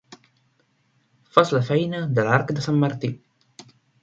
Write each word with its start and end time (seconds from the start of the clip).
Fas 1.35 1.51
la 1.57 1.61
feina 1.67 2.01
de 2.21 2.27
l'arc 2.29 2.55
de 2.59 2.65
sant 2.71 2.81
Martí. 2.87 3.13